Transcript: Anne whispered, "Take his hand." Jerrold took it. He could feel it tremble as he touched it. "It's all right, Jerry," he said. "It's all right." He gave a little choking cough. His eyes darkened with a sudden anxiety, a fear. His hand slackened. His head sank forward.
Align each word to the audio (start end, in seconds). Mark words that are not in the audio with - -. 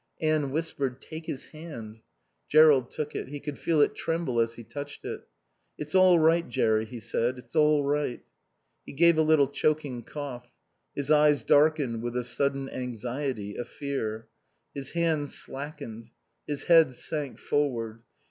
Anne 0.19 0.49
whispered, 0.49 0.99
"Take 0.99 1.27
his 1.27 1.45
hand." 1.51 1.99
Jerrold 2.49 2.89
took 2.89 3.13
it. 3.15 3.27
He 3.27 3.39
could 3.39 3.59
feel 3.59 3.81
it 3.81 3.93
tremble 3.93 4.39
as 4.39 4.55
he 4.55 4.63
touched 4.63 5.05
it. 5.05 5.27
"It's 5.77 5.93
all 5.93 6.17
right, 6.17 6.49
Jerry," 6.49 6.85
he 6.85 6.99
said. 6.99 7.37
"It's 7.37 7.55
all 7.55 7.83
right." 7.83 8.23
He 8.83 8.93
gave 8.93 9.19
a 9.19 9.21
little 9.21 9.47
choking 9.47 10.01
cough. 10.01 10.51
His 10.95 11.11
eyes 11.11 11.43
darkened 11.43 12.01
with 12.01 12.17
a 12.17 12.23
sudden 12.23 12.67
anxiety, 12.69 13.55
a 13.55 13.63
fear. 13.63 14.27
His 14.73 14.89
hand 14.89 15.29
slackened. 15.29 16.09
His 16.47 16.63
head 16.63 16.95
sank 16.95 17.37
forward. 17.37 18.01